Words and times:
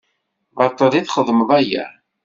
Baṭel 0.57 0.91
i 0.93 1.01
txeddmeḍ 1.03 1.49
aya? 1.59 1.85